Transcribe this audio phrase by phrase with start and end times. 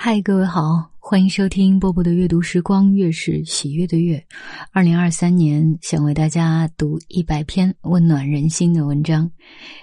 [0.00, 4.24] 嗨，各位好，欢迎收听波波的阅读时光，月是喜悦的月。
[4.70, 9.28] 二零二三年，想为大家读一百篇温暖人心的文章。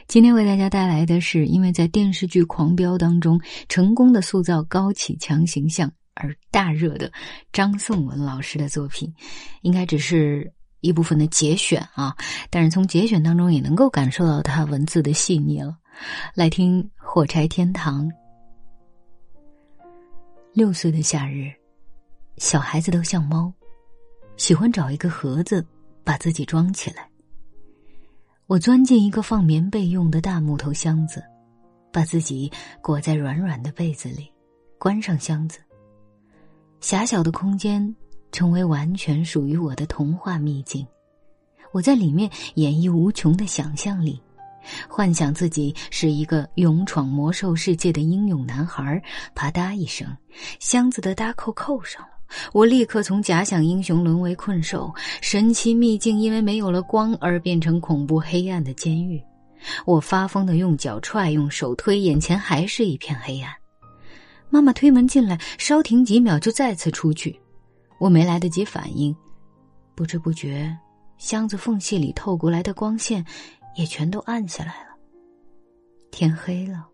[0.07, 7.11] 今天为大家带来的是，因为在电视剧《狂飙》当中成功的塑造高启强形象而大热的
[7.52, 9.13] 张颂文老师的作品，
[9.63, 12.16] 应该只是一部分的节选啊，
[12.50, 15.75] 但是从节选当中也能够感受到他文字的细腻了。
[16.34, 18.07] 来听《火柴天堂》。
[20.56, 21.52] 六岁的夏日，
[22.38, 23.52] 小孩子都像猫，
[24.38, 25.62] 喜欢找一个盒子
[26.02, 27.09] 把自己装起来。
[28.48, 31.22] 我钻进一个放棉被用的大木头箱子，
[31.91, 32.49] 把自己
[32.82, 34.32] 裹在软软的被子里，
[34.80, 35.60] 关上箱子。
[36.80, 37.94] 狭小的空间
[38.32, 40.88] 成为完全属于我的童话秘境，
[41.74, 44.22] 我在里面演绎无穷的想象力。
[44.88, 49.02] 幻想自己是一个勇闯魔兽世界的英勇男孩，
[49.34, 50.08] 啪嗒一声，
[50.60, 52.10] 箱子的搭扣扣上了。
[52.54, 59.22] 我立刻从假想英雄沦为困兽，神奇秘境因为没有了光而变成恐怖黑暗的监狱。
[59.85, 63.54] 我发疯的用脚踹，用手推，眼前还是一片黑暗。
[64.50, 67.40] 妈妈推门进来，稍停几秒就再次出去。
[68.00, 69.16] 我没来得及反应，
[69.96, 70.75] 不知不觉，
[71.18, 73.25] 箱子缝隙里透过来的光线。
[73.75, 74.95] 也全都暗下来了。
[76.12, 76.88] 天黑了，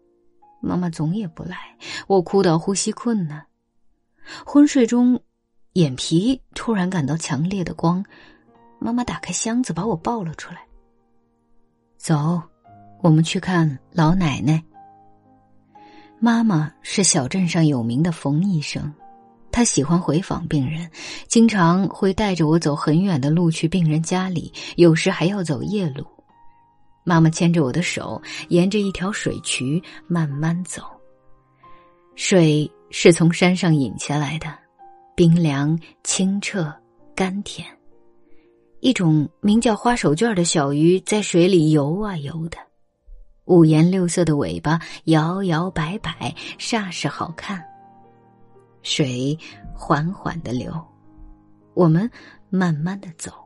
[0.59, 1.57] 妈妈总也不来，
[2.07, 3.45] 我哭到呼吸困难。
[4.45, 5.19] 昏睡中，
[5.73, 8.03] 眼皮突然感到强烈的光，
[8.79, 10.65] 妈妈打开箱子，把我抱了出来。
[11.97, 12.41] 走，
[13.01, 14.63] 我们去看老奶奶。
[16.19, 18.91] 妈妈是小镇上有名的冯医生，
[19.51, 20.89] 她喜欢回访病人，
[21.27, 26.05] 经常会带着我走很远的路去病人家里，有时还要走夜路。
[27.03, 30.83] 妈妈牵着我的手，沿着一条水渠慢慢走。
[32.15, 34.53] 水是从山上引下来的，
[35.15, 36.71] 冰凉、清澈、
[37.15, 37.65] 甘甜。
[38.81, 42.57] 一种名叫花手绢的小鱼在水里游啊游的，
[43.45, 47.63] 五颜六色的尾巴摇摇摆摆，煞是好看。
[48.83, 49.37] 水
[49.73, 50.73] 缓缓的流，
[51.73, 52.09] 我们
[52.49, 53.40] 慢慢的走。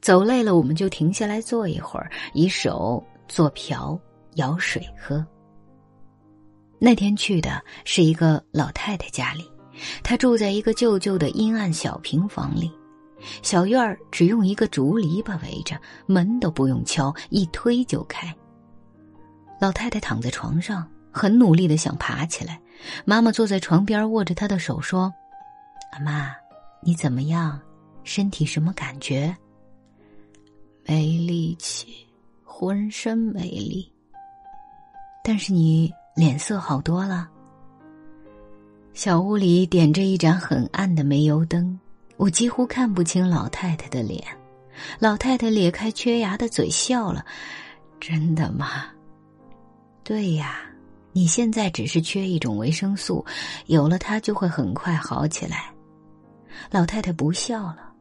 [0.00, 3.98] 走累了，我们就停下来坐一会儿，以手做瓢
[4.34, 5.24] 舀水喝。
[6.78, 9.48] 那天去的是一个老太太家里，
[10.02, 12.72] 她住在一个旧旧的阴暗小平房里，
[13.42, 18.34] 小院儿只用一个竹篱笆围着，门都不用敲，一推就开。
[19.60, 22.60] 老太太躺在床上，很努力的想爬起来。
[23.04, 25.12] 妈妈坐在床边，握着她的手说
[25.94, 26.32] ：“阿妈，
[26.82, 27.60] 你怎么样？
[28.02, 29.32] 身体什么感觉？”
[30.84, 32.06] 没力气，
[32.44, 33.90] 浑身没力。
[35.24, 37.28] 但是你脸色好多了。
[38.92, 41.78] 小屋里点着一盏很暗的煤油灯，
[42.16, 44.22] 我几乎看不清老太太的脸。
[44.98, 47.24] 老太太咧开缺牙的嘴笑了
[48.00, 48.86] ：“真的吗
[50.02, 50.60] ？”“对呀，
[51.12, 53.24] 你现在只是缺一种维生素，
[53.66, 55.72] 有了它就会很快好起来。”
[56.70, 57.92] 老太太不笑了：“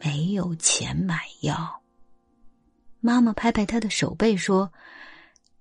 [0.00, 1.80] 没有钱买药。”
[3.04, 4.72] 妈妈拍拍他的手背说：“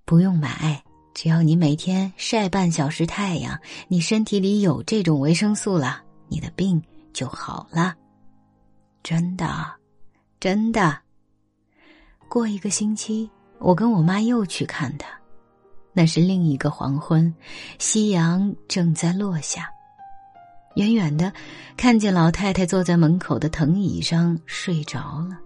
[0.06, 6.80] 不用买，只要你每天晒半小时太阳，你身体里有这种维生素了，你的病
[7.12, 7.96] 就好了。
[9.02, 9.74] 真的，
[10.40, 10.96] 真的。
[12.30, 13.28] 过一个星期，
[13.58, 15.08] 我跟我妈又去看他，
[15.94, 17.34] 那是另一个黄昏，
[17.80, 19.68] 夕阳正在落下。
[20.76, 21.34] 远远的，
[21.76, 25.40] 看见老太太坐在门口的藤椅上睡着了。”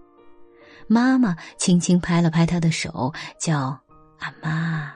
[0.88, 3.78] 妈妈轻轻拍了拍他的手，叫
[4.20, 4.92] “阿妈”。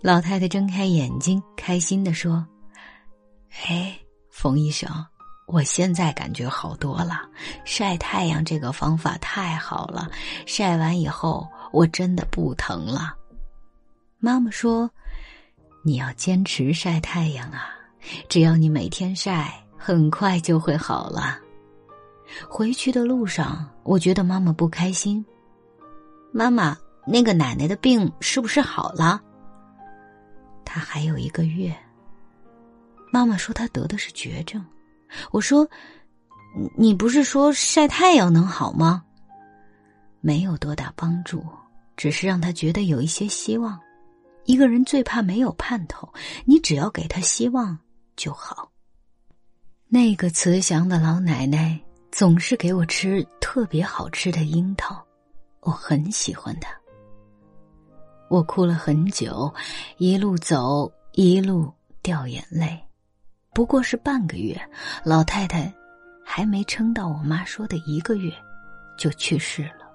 [0.00, 2.44] 老太太睁开眼睛，开心的说
[3.68, 3.96] ：“哎，
[4.30, 4.88] 冯医生，
[5.46, 7.20] 我现在感觉好多了。
[7.64, 10.10] 晒太阳这个方法太好了，
[10.46, 13.14] 晒完以后我真的不疼了。”
[14.18, 14.90] 妈妈说
[15.84, 17.68] ：“你要坚持晒太阳啊，
[18.28, 21.38] 只要你每天晒，很快就会好了。”
[22.48, 25.24] 回去的路上，我觉得妈妈不开心。
[26.32, 26.76] 妈妈，
[27.06, 29.20] 那个奶奶的病是不是好了？
[30.64, 31.74] 她还有一个月。
[33.12, 34.64] 妈妈说她得的是绝症。
[35.30, 35.68] 我说
[36.76, 39.04] ：“你不是说晒太阳能好吗？”
[40.20, 41.44] 没有多大帮助，
[41.96, 43.78] 只是让她觉得有一些希望。
[44.44, 46.12] 一个人最怕没有盼头，
[46.44, 47.78] 你只要给他希望
[48.16, 48.70] 就好。
[49.86, 51.78] 那个慈祥的老奶奶。
[52.12, 55.02] 总是给我吃特别好吃的樱桃，
[55.60, 56.70] 我很喜欢它。
[58.28, 59.52] 我哭了很久，
[59.96, 61.72] 一路走一路
[62.02, 62.78] 掉眼泪。
[63.54, 64.60] 不过是半个月，
[65.02, 65.72] 老太太
[66.22, 68.30] 还没撑到我妈说的一个月，
[68.98, 69.90] 就去世了。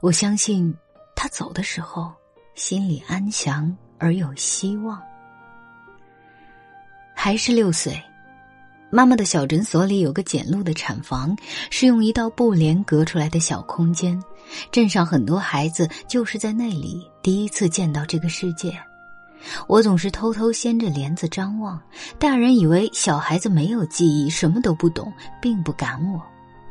[0.00, 0.74] 我相信
[1.14, 2.10] 她走的时候
[2.54, 5.00] 心里安详而有希望。
[7.14, 8.02] 还是六岁。
[8.94, 11.34] 妈妈的小诊所里有个简陋的产房，
[11.70, 14.22] 是用一道布帘隔出来的小空间。
[14.70, 18.78] 镇上很多孩子就是在那里第一次见到这个世界。
[19.66, 21.80] 我总是偷偷掀着帘子张望，
[22.18, 25.10] 大人以为小孩子没有记忆，什么都不懂，
[25.40, 26.20] 并不赶我。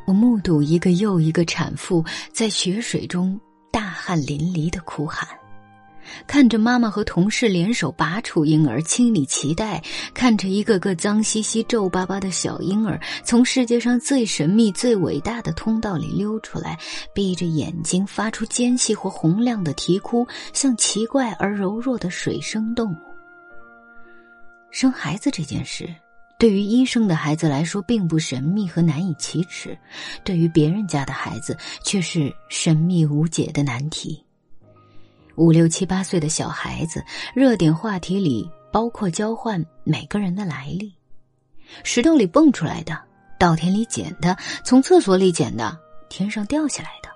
[0.04, 3.38] 我目睹一个又一个产妇在血水中
[3.72, 5.26] 大汗淋漓的哭喊。
[6.26, 9.82] 看着妈妈和同事联手拔出婴儿、清理脐带，
[10.14, 16.78] 看着一个个脏兮兮、皱巴巴的小婴儿从世界上最神秘、最伟大的通道里溜出来，
[17.14, 22.96] 闭着眼睛发出尖细或洪亮的啼哭，像奇怪而柔弱的水生动物。
[24.70, 25.88] 生孩子这件事，
[26.38, 29.76] 对于医生的孩子来说并不神秘和难以启齿，
[30.24, 34.24] 对于别人家的孩子却是神秘无解的难题。
[35.36, 40.94] 五六七八岁的小孩子，热点话题里包括交换每个人的来历：
[41.82, 42.98] 石头里蹦出来的，
[43.38, 45.76] 稻田里捡的，从厕所里捡的，
[46.08, 47.08] 天上掉下来的，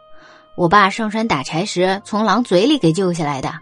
[0.56, 3.52] 我爸上山打柴时从狼嘴里给救下来的，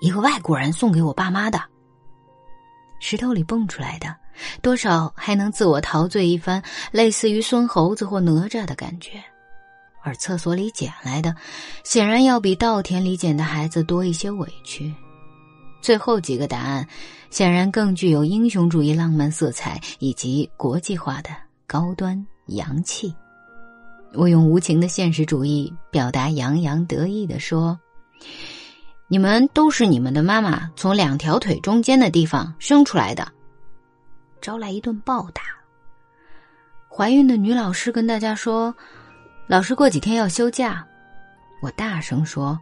[0.00, 1.60] 一个外国人送给我爸妈的。
[3.00, 4.14] 石头里蹦出来的，
[4.62, 9.22] 多少还能自我陶醉一番，类似于孙猴子或哪吒的感觉。
[10.06, 11.34] 而厕所里捡来的，
[11.82, 14.94] 显然要比稻田里捡的孩子多一些委屈。
[15.82, 16.86] 最后几个答案，
[17.28, 21.30] 显然更具有英雄主义浪漫色彩以及国际化的
[21.66, 23.12] 高端洋气。
[24.12, 27.76] 我用无情的现实主义表达洋洋得意的说
[29.10, 33.26] ：“你们都是你们的妈妈从两条腿中间的地方生出来的。”
[34.40, 35.42] 招来一顿暴打。
[36.88, 38.72] 怀孕的女老师跟大家说。
[39.48, 40.84] 老师过几天要休假，
[41.62, 42.58] 我大声说：“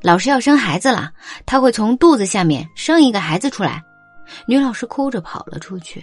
[0.00, 1.12] 老师要生孩子了，
[1.44, 3.82] 他会从肚子下面生一个孩子出来。”
[4.48, 6.02] 女老师哭着跑了出去。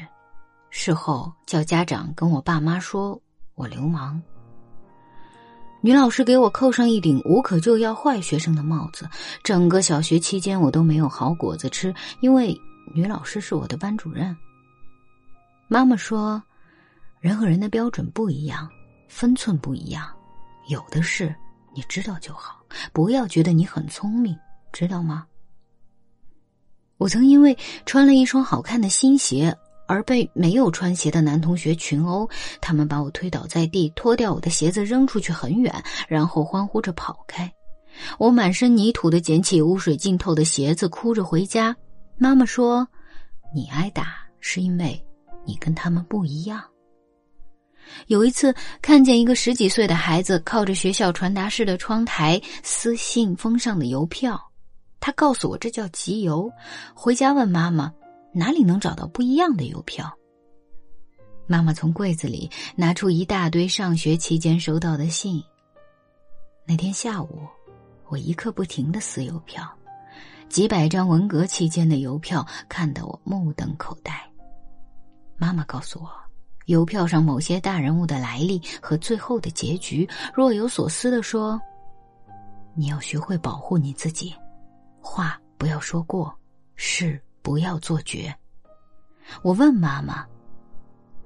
[0.69, 3.19] 事后叫家长跟我爸妈说
[3.55, 4.21] 我流氓。
[5.81, 9.09] 女老师给我扣上一顶无可救药坏学生的帽子。
[9.43, 12.55] 整个小学期间，我都没有好果子吃，因为
[12.93, 14.37] 女老师是我的班主任。
[15.67, 16.43] 妈妈说
[17.19, 18.69] ：“人和人的标准不一样，
[19.07, 20.07] 分寸不一样。”
[20.69, 21.35] 有的事
[21.75, 22.63] 你知道就好，
[22.93, 24.37] 不要觉得你很聪明，
[24.71, 25.25] 知道吗？
[26.97, 29.55] 我曾因为穿了一双好看的新鞋
[29.87, 32.29] 而被没有穿鞋的男同学群殴，
[32.61, 35.73] 他们把我推倒在地，脱掉我的鞋子扔出去很远，
[36.07, 37.51] 然后欢呼着跑开。
[38.19, 41.75] 我满身泥土的捡起污水浸透的鞋子，哭着回家。
[42.17, 42.87] 妈妈说
[43.55, 45.03] ：“你挨打是因为
[45.45, 46.63] 你跟他们不一样。”
[48.07, 54.39] 有一次，看见一个十几岁的孩子靠着学校传达室的窗台撕信封上的邮票，
[54.99, 56.51] 他告诉我这叫集邮。
[56.93, 57.93] 回家问妈妈，
[58.33, 60.11] 哪里能找到不一样的邮票？
[61.47, 65.43] 妈妈从柜子里拿出一大堆上学期间收到的信。
[66.65, 67.47] 那天下午，
[68.07, 69.67] 我一刻不停的撕邮票，
[70.47, 74.13] 几百张文革期间的邮票看得我目瞪口呆。
[75.37, 76.28] 妈妈告诉我。
[76.69, 81.59] 邮票上某些大人物的来历和最后的结局，若有所思的说
[82.77, 84.31] ：“你要学会保护你自己，
[85.01, 86.31] 话不要说过，
[86.75, 88.31] 事不要做绝。”
[89.41, 90.23] 我问妈妈：“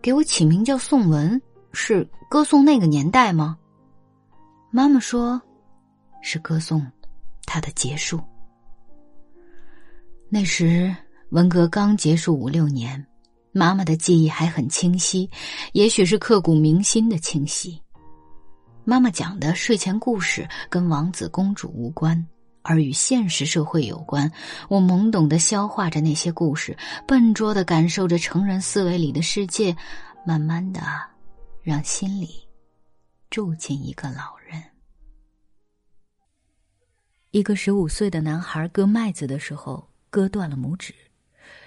[0.01, 1.41] 给我起名叫宋文，
[1.73, 3.57] 是歌颂那个年代吗？”
[4.71, 5.41] 妈妈说
[6.23, 6.89] ：“是歌颂
[7.45, 8.17] 它的结束。
[10.29, 10.95] 那时
[11.31, 13.05] 文革刚结束五六年。”
[13.53, 15.29] 妈妈的记忆还很清晰，
[15.73, 17.79] 也许是刻骨铭心的清晰。
[18.83, 22.27] 妈妈讲的睡前故事跟王子公主无关，
[22.63, 24.29] 而与现实社会有关。
[24.67, 26.75] 我懵懂的消化着那些故事，
[27.07, 29.75] 笨拙的感受着成人思维里的世界，
[30.25, 30.81] 慢慢的，
[31.61, 32.29] 让心里
[33.29, 34.61] 住进一个老人。
[37.29, 40.93] 一个十五岁的男孩割麦子的时候，割断了拇指。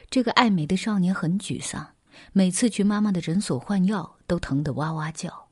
[0.08, 1.94] 这个爱美的少年很沮丧，
[2.32, 5.48] 每次去妈妈的诊所换药都疼得哇哇叫。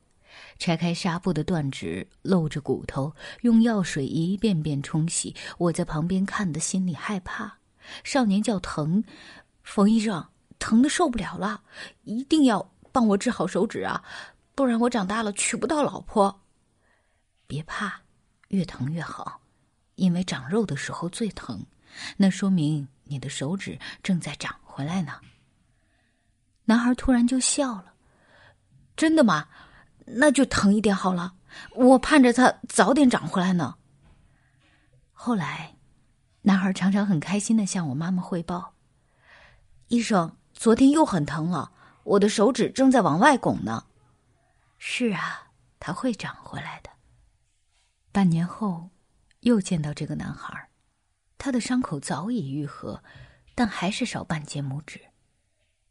[0.57, 5.35] 拆开纱布的断指露着骨头，用药水一遍遍冲洗。
[5.57, 7.59] 我在旁边看的心里害怕。
[8.03, 9.03] 少年叫疼，
[9.63, 11.61] 冯医生，疼的受不了了，
[12.03, 14.03] 一定要帮我治好手指啊，
[14.55, 16.41] 不然我长大了娶不到老婆。
[17.45, 18.01] 别怕，
[18.47, 19.41] 越疼越好，
[19.95, 21.65] 因为长肉的时候最疼，
[22.17, 22.87] 那说明。
[23.05, 25.19] 你的手指正在长回来呢。
[26.65, 27.93] 男孩突然就笑了
[28.97, 29.47] ：“真的吗？
[30.05, 31.35] 那就疼一点好了。
[31.73, 33.75] 我盼着它早点长回来呢。”
[35.13, 35.75] 后来，
[36.41, 38.73] 男孩常常很开心的向我妈妈汇报
[39.89, 41.71] ：“医生，昨天又很疼了，
[42.03, 43.85] 我的手指正在往外拱呢。”
[44.77, 45.47] 是啊，
[45.79, 46.89] 他会长回来的。
[48.11, 48.89] 半年后，
[49.39, 50.69] 又见到这个男孩，
[51.37, 53.03] 他的伤口早已愈合，
[53.53, 55.01] 但还是少半截拇指。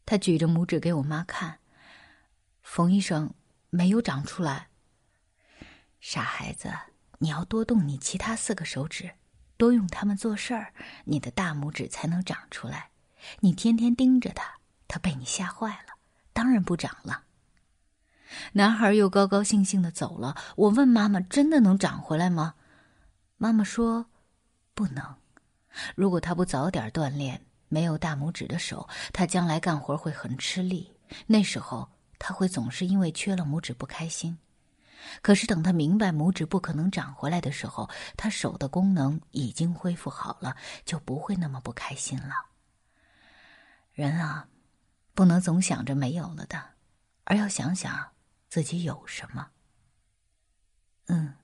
[0.05, 1.59] 他举着拇指给我妈看，
[2.61, 3.33] 冯医生
[3.69, 4.67] 没有长出来。
[5.99, 6.71] 傻孩子，
[7.19, 9.11] 你要多动你其他四个手指。
[9.57, 10.73] 多用它们做事儿，
[11.05, 12.89] 你的大拇指才能长出来。
[13.39, 15.93] 你天天盯着它，它被你吓坏了，
[16.33, 17.23] 当然不长了。
[18.51, 20.35] 男孩又高高兴兴的走了。
[20.57, 22.55] 我问妈妈：“真的能长回来吗？”
[23.37, 24.07] 妈妈说
[24.75, 25.15] ：“不能。
[25.95, 30.91] 如果他不早点锻炼，没有大拇指的手，他将来干活会很吃力。
[31.27, 34.37] 那时候他会总是因为缺了拇指不开心。”
[35.21, 42.33] 可是等他明白拇指不可能长回来的时候，他手的功能已经恢复好了，就不会那么不开心了。
[43.93, 44.47] 人啊，
[45.13, 46.59] 不能总想着没有了的，
[47.25, 48.13] 而要想想
[48.49, 49.47] 自己有什么。
[51.05, 51.35] 嗯，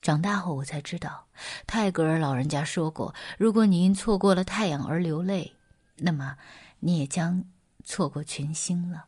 [0.00, 1.26] 长大后我才知道，
[1.66, 5.54] 泰戈尔老人家说过：如果你因错过了太阳而流泪，
[5.96, 6.36] 那么
[6.80, 7.44] 你也将
[7.84, 9.06] 错过群星了。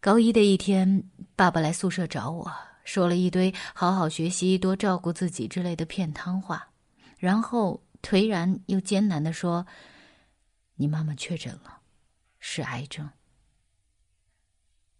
[0.00, 1.04] 高一的一天，
[1.36, 2.52] 爸爸来宿舍找我，
[2.84, 6.68] 说了一堆“好好学习，多照顾自己”之类的骗汤话，
[7.18, 9.66] 然后颓然又艰难的说
[10.76, 11.80] ：“你妈妈确诊了，
[12.38, 13.10] 是癌症。”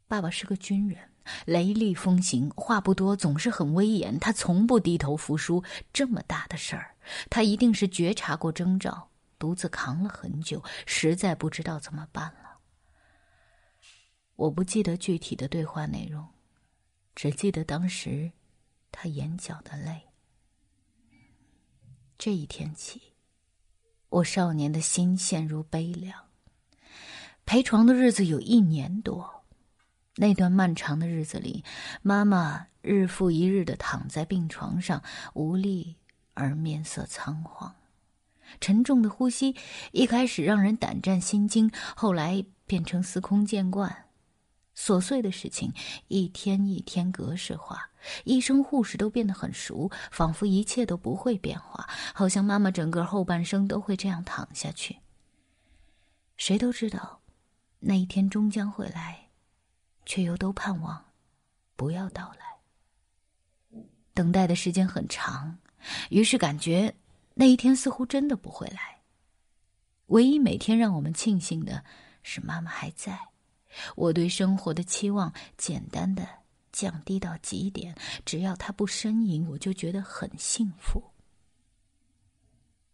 [0.08, 0.98] 爸爸是个军人，
[1.44, 4.18] 雷厉风行，话不多，总是很威严。
[4.18, 5.62] 他从不低头服输。
[5.92, 6.94] 这么大的事儿，
[7.28, 9.08] 他一定是觉察过征兆，
[9.38, 12.58] 独自扛了很久，实在不知道怎么办了。
[14.36, 16.26] 我不记得具体的对话内容，
[17.14, 18.30] 只记得当时
[18.92, 20.00] 他眼角的泪。
[22.16, 23.00] 这一天起，
[24.08, 26.24] 我少年的心陷入悲凉。
[27.44, 29.37] 陪床的日子有一年多，
[30.20, 31.64] 那段漫长的日子里，
[32.02, 35.00] 妈妈日复一日的躺在病床上，
[35.34, 35.94] 无力
[36.34, 37.72] 而面色苍黄，
[38.60, 39.54] 沉重的呼吸
[39.92, 44.06] 一开始让人胆战心惊，后来变成司空见惯。
[44.76, 45.72] 琐碎的事情
[46.08, 47.90] 一天一天格式化，
[48.24, 54.98] 医生护士都变得很熟，仿佛一切都不会变化，好像妈妈整个后半生都会这样躺下去。
[56.36, 57.20] 谁都知道，
[57.80, 59.27] 那一天终将会来，
[60.08, 61.04] 却又都盼望
[61.76, 63.80] 不要到来。
[64.14, 65.56] 等待的时间很长，
[66.08, 66.92] 于是感觉
[67.34, 69.02] 那一天似乎真的不会来。
[70.06, 71.84] 唯一每天让我们庆幸的
[72.22, 73.28] 是，妈妈还在。
[73.94, 76.26] 我对生活的期望简单的
[76.72, 81.04] 降低到极点，只要他不呻吟，我就觉得很幸福。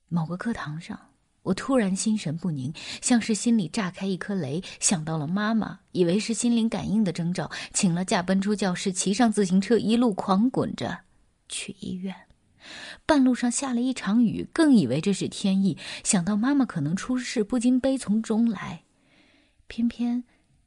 [0.09, 1.14] 某个课堂上，
[1.45, 10.99] 我突然心神不宁，像是心里炸开一颗雷，想到了妈妈，以为是心灵感应的征兆，请了假奔出教室，骑上自行车一路狂滚着
[11.49, 12.13] 去医院。
[13.07, 18.83] 半路上下了一场雨，更以为这是天意，想到妈妈可能出事，不禁悲从中来，
[19.69, 20.25] 偏偏。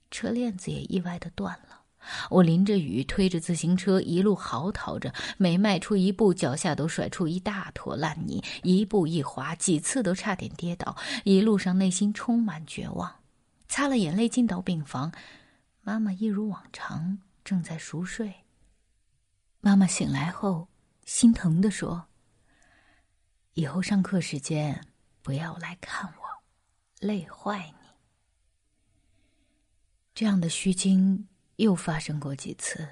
[0.09, 1.81] 车链子也意外的断了，
[2.29, 10.95] 我淋着雨推着自行车一路嚎啕着，每迈出一步，脚下都甩出一大坨烂泥，一步一滑，几次都差点跌倒。
[11.23, 13.19] 一路上内心充满绝望，
[13.67, 15.11] 擦了眼泪进到病房，
[15.81, 18.33] 妈妈一如往常正在熟睡。
[19.59, 20.67] 妈妈醒来后，
[21.05, 22.07] 心疼的说
[23.55, 24.85] ：“以后上课时间
[25.21, 26.23] 不要来看我，
[26.99, 27.87] 累坏你。”
[30.13, 32.87] 这样的虚惊又发生过几次，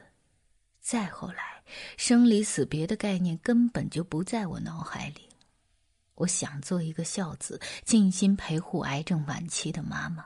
[0.79, 1.63] 再后来，
[1.97, 5.27] 生离死别的概念根本就不在我脑海里。
[6.15, 10.25] 我想做一个孝子，尽心陪护癌症晚期的妈妈。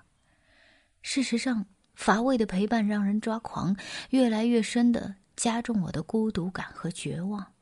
[1.01, 1.65] 事实上，
[1.95, 3.75] 乏味的陪伴让人抓狂，
[4.11, 7.53] 越来越深的加重我的孤独感和绝望。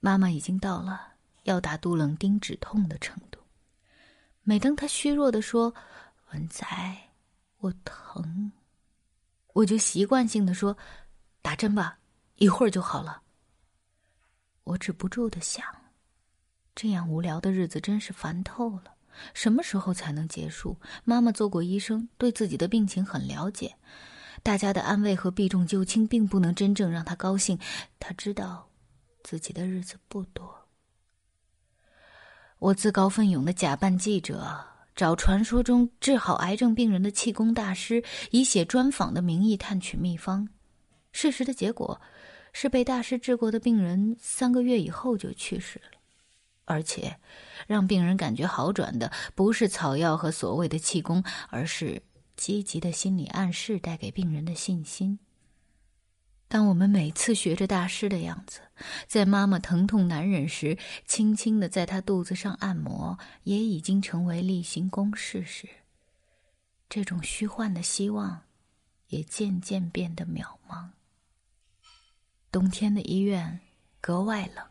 [0.00, 3.40] 妈妈已经到了要打杜冷丁止痛的程度，
[4.42, 5.74] 每当她虚弱的说
[6.32, 6.66] ：“文仔。”
[7.58, 8.52] 我疼，
[9.56, 10.76] 我就习惯性的说
[11.40, 11.98] ：“打针吧，
[12.36, 13.22] 一会儿就好了。”
[14.64, 15.64] 我止不住的想，
[16.74, 18.96] 这样无聊的日子真是烦透了。
[19.32, 20.78] 什么时候才能结束？
[21.04, 23.74] 妈妈做过医生，对自己的病情很了解。
[24.42, 27.58] 大家的安慰和避重就轻，并不能真正让她高兴。
[27.98, 28.68] 她知道，
[29.24, 30.68] 自己的日子不多。
[32.58, 40.48] 我自告奋勇的假扮记者，找传说中治好癌症病人的气功大师，以写专访的名义探取秘方。
[41.12, 42.00] 事实的结果
[42.54, 45.98] 是，被大师治过的病人三个月以后就去世了。
[46.64, 47.14] 而且，
[47.66, 52.00] 让病人感觉好转的不是草药和所谓的气功，而是
[52.34, 55.18] 积极的心理暗示带给病人的信心。
[56.48, 58.60] 当我们每次学着大师的样子，
[59.08, 65.68] 在妈妈疼痛难忍时，轻轻的在她肚子上按摩，也已经成为例行公事时，
[66.88, 68.42] 这种虚幻的希望，
[69.08, 70.90] 也渐渐变得渺茫。
[72.52, 73.60] 冬天的医院
[74.00, 74.64] 格外冷。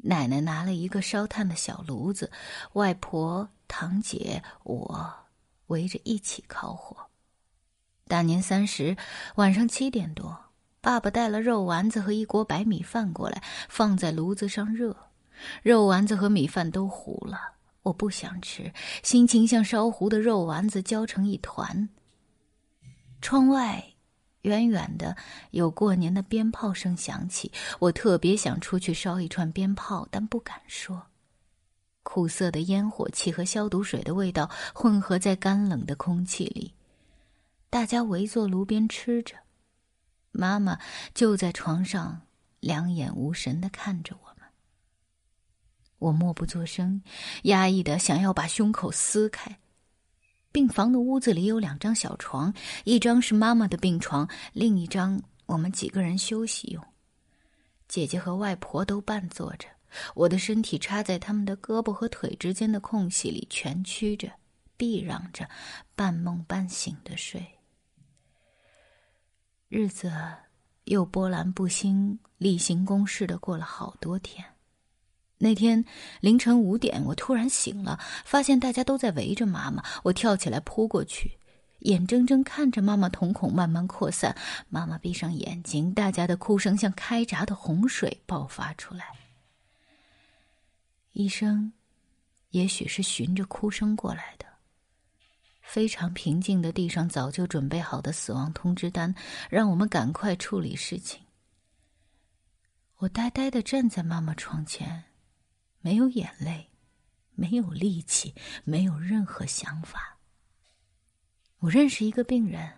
[0.00, 2.30] 奶奶拿了一个烧炭的小炉子，
[2.74, 5.12] 外婆、堂姐、我
[5.66, 6.96] 围着一起烤火。
[8.06, 8.96] 大年三十
[9.34, 10.47] 晚上七点多，
[10.80, 14.96] 爸爸带了肉丸子和一锅白米饭过来，放在炉子上热。
[15.62, 17.38] 肉丸子和米饭都糊了，
[17.82, 21.88] 我不想吃，心情像烧糊的肉丸子焦成一团。
[23.20, 23.84] 窗外。
[24.42, 25.16] 远远的
[25.50, 31.02] 有过年的鞭炮声响起，我特别想出去烧一串鞭炮，但不敢说。
[32.04, 36.72] 苦涩的烟火气和消毒水的味道混合在干冷的空气里，
[37.68, 39.34] 大家围坐炉边吃着，
[40.30, 40.78] 妈妈
[41.14, 42.22] 就在床上
[42.60, 44.48] 两眼无神的看着我们。
[45.98, 47.02] 我默不作声，
[47.42, 49.58] 压抑的想要把胸口撕开。
[50.50, 52.54] 病房的屋子里有两张小床，
[52.84, 56.82] 一张是妈妈的病床，另一张我们几个人休息用。
[57.86, 59.66] 姐姐和外婆都半坐着，
[60.14, 64.30] 我的身体插在他们的胳膊和腿之间的空隙里，蜷曲着，
[64.76, 65.48] 避让着，
[65.96, 67.57] 半梦半醒的睡。
[69.68, 70.10] 日子
[70.84, 74.42] 又波澜不兴、例行公事的过了好多天。
[75.36, 75.84] 那天
[76.20, 79.84] 凌晨五点，我突然醒了，发现大家都在围着妈妈。
[80.02, 81.38] 我跳起来扑过去，
[81.80, 84.34] 眼睁睁看着妈妈瞳孔慢慢扩散。
[84.70, 89.04] 妈妈闭上眼睛，大家的哭声像开闸的洪水爆发出来。
[91.12, 91.70] 医生，
[92.52, 94.46] 也许是循着哭声过来的，
[95.68, 99.14] 非常平静的递上早就准备好的死亡通知单，
[99.50, 101.20] 让我们赶快处理事情。
[102.96, 105.04] 我呆呆的站在妈妈床前。
[105.80, 106.70] 没有眼泪，
[107.34, 110.18] 没有力气，没有任何想法。
[111.58, 112.72] 我认识一个病人，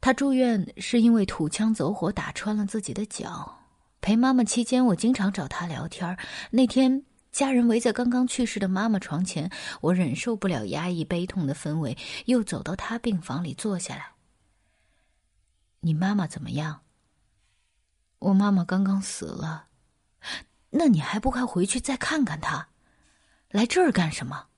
[0.00, 3.56] 他住院是因为土枪走火打穿了自己的脚。
[4.00, 6.18] 陪妈妈期间，我经常找他聊天。
[6.50, 14.12] 那天，家人围在刚刚去世的妈妈床前，我忍受不了压抑悲痛的氛围，又走到他病房里坐下来。
[15.80, 16.82] 你妈妈怎么样？
[18.18, 19.68] 我妈妈刚刚死了。
[20.70, 22.68] 那你还不快回去再看看她？
[23.48, 24.48] 来这儿干什么？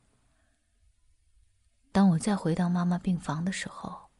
[1.92, 4.10] 当我再回到妈妈病房的时候，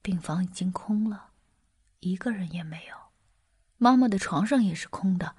[0.00, 1.30] 病房已经空了，
[2.00, 3.05] 一个人也没有。
[3.78, 5.34] 妈妈的床上也是空的。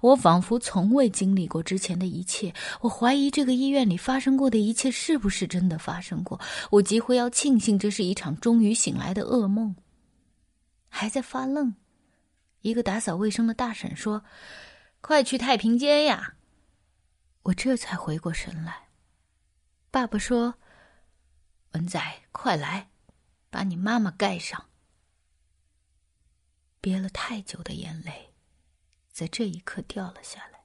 [0.00, 2.52] 我仿佛从未经历过之前的一切。
[2.80, 6.40] 我怀疑这个医院里发生过的一切是不是真的发生过？
[6.70, 9.74] 我几乎要庆幸这是一场终于醒来的噩梦。
[10.88, 11.74] 还在发愣，
[12.62, 14.22] 一个打扫卫生的大婶说。
[15.02, 16.34] 快去太平间呀！
[17.42, 18.88] 我这才回过神来。
[19.92, 20.54] 爸爸说
[21.74, 22.88] ：“文仔，快来，
[23.50, 24.64] 把你妈妈盖上。”
[26.86, 28.32] 憋了太久的眼泪，
[29.10, 30.60] 在这一刻掉了下来。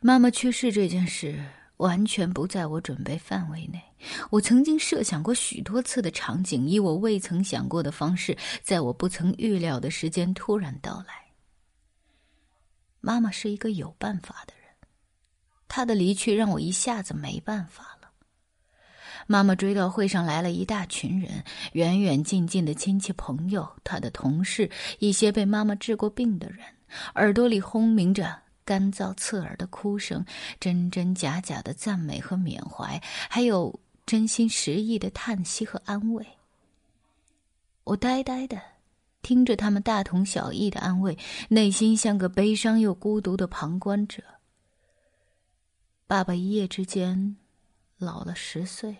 [0.00, 1.44] 妈妈去世这件事
[1.76, 3.78] 完全不在我准备范围内。
[4.30, 11.26] 我曾经设想过许多次的场景，以我未曾想过的方式，在我不曾预料的时间突然到来。
[13.00, 14.74] 妈妈是一个有办法的人，
[15.68, 17.97] 她的离去让我一下子没办法。
[19.28, 26.60] 妈妈追悼会上来了一大群人，远远近近的亲戚朋友，她的同事，一些被妈妈治过病的人，
[27.14, 30.24] 耳朵里轰鸣着干燥刺耳的哭声，
[30.58, 36.26] 真真假假的赞美和缅怀，还有真心实意的叹息和安慰。
[37.84, 38.60] 我呆呆的。
[39.20, 44.22] 听着他们大同小异的安慰，内心像个悲伤又孤独的旁观者。
[46.06, 47.36] 爸爸一夜之间
[47.98, 48.96] 老了十岁，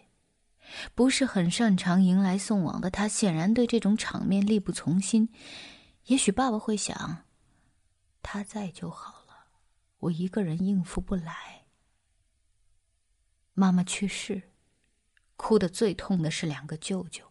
[0.95, 5.29] 不是很擅长迎来送往的他，显然对这种场面力不从心。
[6.07, 7.25] 也许爸爸会想，
[8.23, 9.35] 他在就好了，
[9.99, 11.67] 我一个人应付不来。
[13.55, 14.43] 妈妈去世，
[15.37, 17.25] 哭得最痛的是两个舅舅。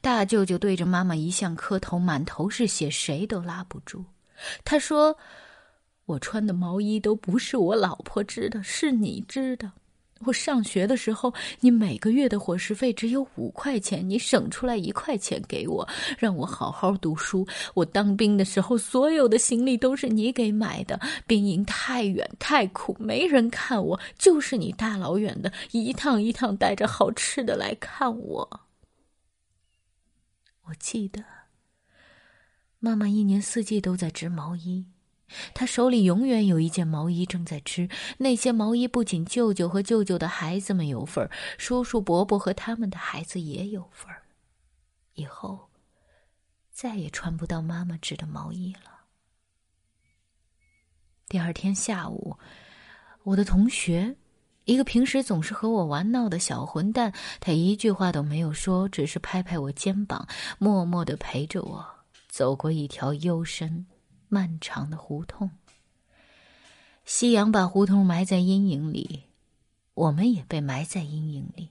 [0.00, 4.04] 大舅舅对着妈妈一向磕头，满头是血，谁都拉不住。
[4.64, 5.18] 他说
[6.06, 9.72] ：“我穿的毛衣都不是我老婆织的，是你织的。
[10.24, 17.46] 我上学的时候，你每个月的伙食费只有五块钱，你省出来一块钱给我，让我好好读书。
[17.74, 21.00] 我当兵的时候，所有的行李都是你给买的。
[21.26, 28.60] 兵营太远太苦，没人看我，就是你大老远的一趟一趟带着好吃的来看我。
[30.64, 31.24] 我记得，
[32.80, 34.86] 妈妈一年四季都在织毛衣。
[35.54, 37.88] 他手里永远有一件毛衣正在织，
[38.18, 44.22] 那些毛衣不仅舅舅和舅舅的孩子们有份儿，叔叔伯伯和他们的孩子也有份儿。
[45.14, 45.68] 以后
[46.70, 48.92] 再也穿不到妈妈织的毛衣了。
[51.28, 52.38] 第二天下午，
[53.24, 54.16] 我的同学，
[54.64, 60.26] 一个平时总是和我玩闹的小混蛋，他一句话都没有说，只是拍拍我肩膀，
[60.58, 61.84] 默默的陪着我
[62.28, 63.86] 走过一条幽深。
[64.28, 65.50] 漫长的胡同，
[67.04, 69.24] 夕阳把胡同埋在阴影里，
[69.94, 71.70] 我们也被埋在阴影里。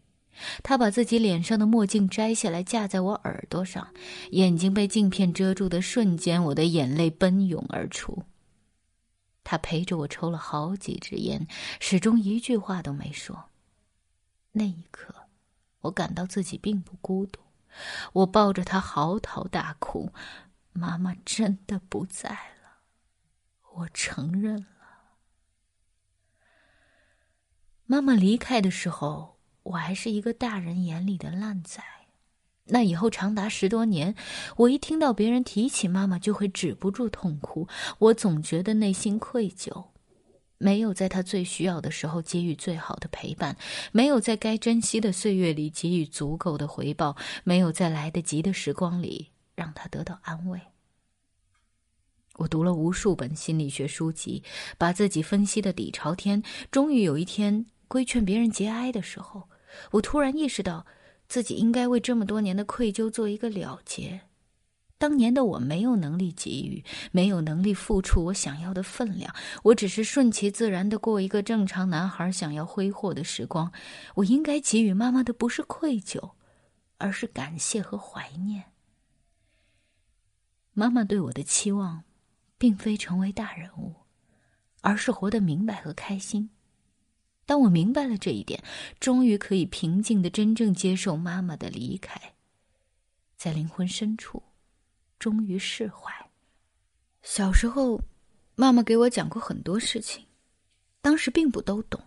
[0.64, 3.88] 他把自己脸上的墨镜摘下来架在我耳朵上，
[4.32, 8.24] 眼睛被镜片遮住的瞬间，我的眼泪奔涌而出。
[9.44, 11.48] 他陪着我抽了好几支烟，
[11.80, 13.46] 始终一句话都没说。
[14.52, 15.14] 那一刻，
[15.82, 17.40] 我感到自己并不孤独，
[18.14, 20.12] 我抱着他嚎啕大哭。
[20.78, 22.84] 妈妈真的不在了，
[23.74, 24.68] 我承认了。
[27.88, 31.82] 妈妈离开的时候，我还是一个大人眼里的烂仔。
[32.66, 34.14] 那以后长达十多年，
[34.56, 37.68] 我一听到别人提起妈妈，就会止不住痛哭。
[37.98, 39.88] 我总觉得内心愧疚，
[40.60, 43.58] 没有在她最需要的时候给予最好的陪伴，
[43.92, 49.32] 没有在该珍惜的岁月里给予足够的回报，没有在来得及的时光里。
[49.58, 50.62] 让他得到安慰。
[52.36, 54.44] 我读了无数本心理学书籍，
[54.78, 56.44] 把自己分析的底朝天。
[56.70, 59.50] 终于有一天，规劝别人节哀的时候，
[59.90, 60.86] 我突然意识到，
[61.28, 64.22] 自己应该为这么多年的愧疚做一个了结。
[65.00, 73.72] 当年的我没有能力给予，没有能力付出我想要的分量，我只是顺其自然的过一个正常男孩想要挥霍的时光。
[74.14, 76.34] 我应该给予妈妈的不是愧疚，
[77.00, 78.64] 而是感谢和怀念。
[80.80, 82.04] 妈妈对我的期望，
[82.56, 83.96] 并非成为大人物，
[84.82, 86.52] 而是活得明白和开心。
[87.48, 88.64] 当我明白了这一点，
[89.00, 92.36] 终于可以平静的真正接受妈妈的离开，
[93.36, 94.44] 在灵魂深处，
[95.18, 96.14] 终于释怀。
[97.24, 98.00] 小时候，
[98.54, 100.28] 妈妈给我讲过很多事情，
[101.02, 102.00] 当时并不都懂。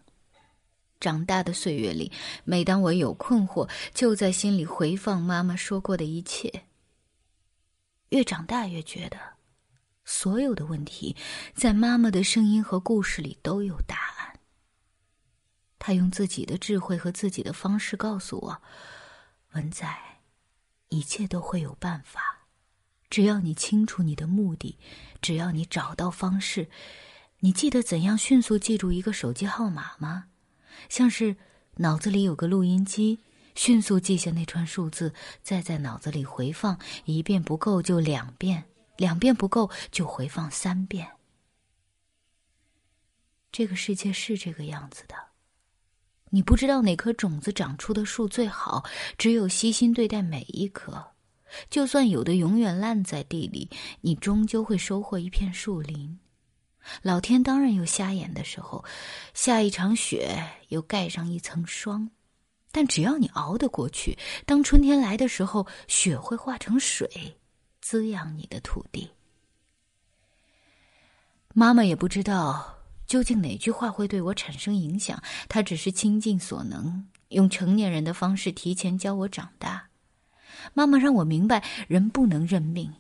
[1.00, 2.12] 长大的岁月里，
[2.44, 6.66] 每当我有困惑，就在心里回放妈妈说过的一切。
[8.10, 9.18] 越长大越觉得，
[10.04, 11.16] 所有的问题
[11.54, 14.40] 在妈妈的声音和故事里都有答案。
[15.78, 18.62] 她用自己的智慧和自己的方式告诉我
[19.54, 19.88] ：“文仔，
[20.88, 22.46] 一切都会有办法，
[23.08, 24.78] 只要你清楚你的目的，
[25.22, 26.68] 只要你找到方式。
[27.38, 30.26] 你记得怎样迅速记住一个手机号码吗？
[30.88, 31.36] 像是
[31.76, 33.20] 脑子里有个录音机。”
[33.54, 38.64] 迅速记下那串数字，再在脑子里回放一遍不够就两遍，
[38.96, 41.08] 两遍不够就回放三遍。
[43.52, 45.14] 这个世界是这个样子的，
[46.30, 48.84] 你不知道哪颗种子长出的树最好，
[49.18, 51.12] 只有悉心对待每一棵。
[51.68, 53.68] 就算有的永远烂在地里，
[54.02, 56.20] 你终究会收获一片树林。
[57.02, 58.84] 老天当然有瞎眼的时候，
[59.34, 62.08] 下一场雪又盖上一层霜。
[62.72, 67.36] 但只要你熬得过去，当春天来的时候，雪会化成水，
[67.80, 69.10] 滋养你的土地。
[71.52, 79.88] 妈妈也不知道究竟哪句话会对我产生影响，她只是倾尽所能，用成年人的方式提前教我长大。
[80.74, 82.92] 妈妈让我明白，人不能认命。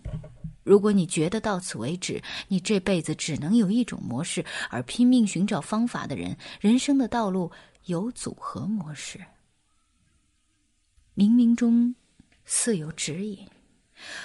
[0.64, 7.52] 如果你觉得到此为止，你这辈子只能有一种模式，而拼命寻找方法的人，人生的道路
[7.84, 9.20] 有组合模式。
[11.16, 11.94] 冥冥中，
[12.44, 13.48] 似有指引。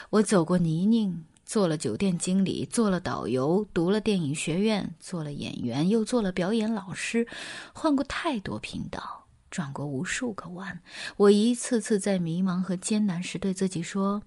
[0.09, 7.27] 我走过泥泞，做了酒店经理，做了导游，读了电影学院，做了演员，又做了表演老师，
[7.73, 10.81] 换过太多频道，转过无数个弯。
[11.17, 14.23] 我一次次在迷茫和艰难时对自己说：“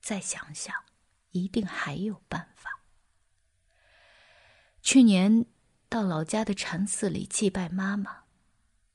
[0.00, 0.74] 再想想，
[1.32, 2.80] 一定还有办法。”
[4.80, 5.44] 去年，
[5.90, 8.29] 到老家的禅寺里祭拜妈妈。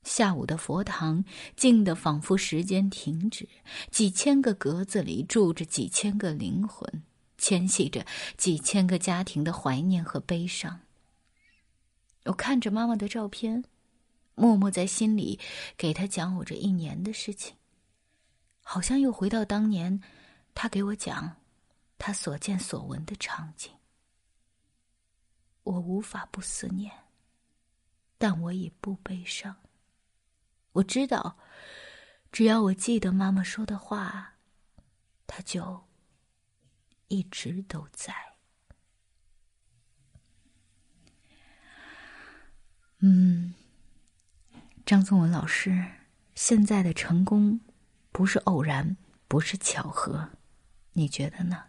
[0.06, 1.24] 下午的佛堂
[1.56, 3.48] 静得仿佛时间停止，
[3.90, 7.02] 几千个格子里住着几千个灵魂，
[7.36, 10.80] 牵系着几千个家庭的怀念和悲伤。
[12.26, 13.64] 我看着妈妈的照片，
[14.36, 15.40] 默默在心里
[15.76, 17.56] 给她讲我这一年的事情，
[18.62, 20.00] 好像又回到当年，
[20.54, 21.36] 她给我讲
[21.98, 23.72] 她所见所闻的场景。
[25.64, 26.92] 我无法不思念，
[28.16, 29.56] 但我也不悲伤。
[30.76, 31.38] 我知道，
[32.30, 34.34] 只要我记得妈妈说的话，
[35.26, 35.86] 她就
[37.08, 38.14] 一直都在。
[42.98, 43.54] 嗯，
[44.84, 45.82] 张颂文老师
[46.34, 47.60] 现在的成功
[48.12, 50.30] 不是偶然，不是巧合，
[50.92, 51.64] 你觉得呢？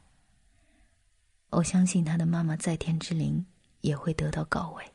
[1.52, 3.46] 我相信他的妈妈在天之灵
[3.80, 4.92] 也会得到告慰。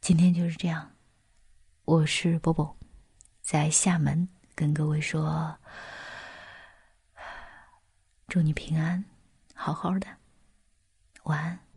[0.00, 0.91] 今天就是这样，
[1.84, 2.76] 我是波波，
[3.40, 5.58] 在厦门跟各位说，
[8.28, 9.04] 祝你平安，
[9.52, 10.06] 好好的，
[11.24, 11.71] 晚安。